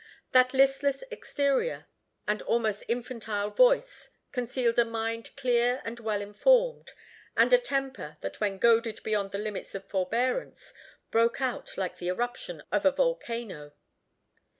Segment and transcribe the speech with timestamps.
[0.31, 1.85] That listless exterior,
[2.27, 6.93] and almost infantile voice, concealed a mind clear and well informed,
[7.37, 10.73] and a temper, that when goaded beyond the limits of forbearance,
[11.11, 13.73] broke out like the eruption of a volcano.